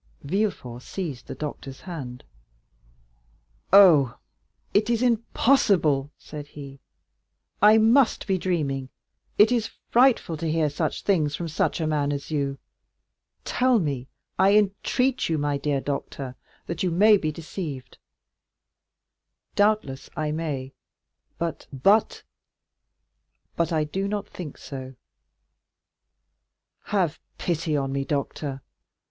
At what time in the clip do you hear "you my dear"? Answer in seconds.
15.29-15.79